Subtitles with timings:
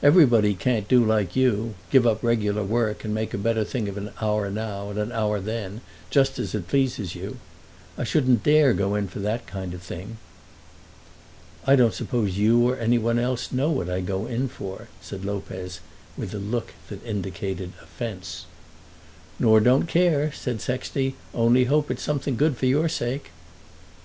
[0.00, 3.96] Everybody can't do like you; give up regular work, and make a better thing of
[3.96, 7.38] an hour now and an hour then, just as it pleases you.
[7.98, 10.18] I shouldn't dare go in for that kind of thing."
[11.66, 15.24] "I don't suppose you or any one else know what I go in for," said
[15.24, 15.80] Lopez,
[16.16, 18.46] with a look that indicated offence.
[19.40, 23.32] "Nor don't care," said Sexty; "only hope it's something good for your sake."